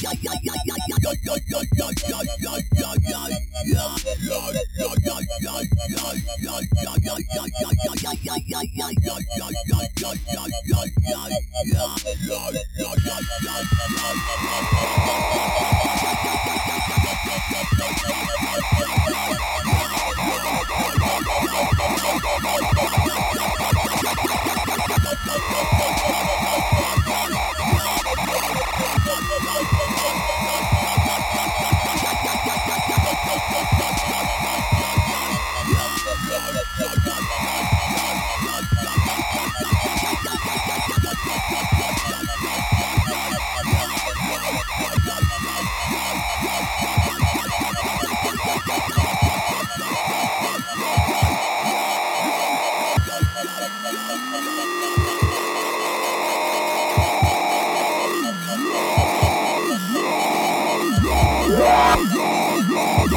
[0.00, 0.28] Yeah.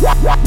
[0.00, 0.45] what, what, what,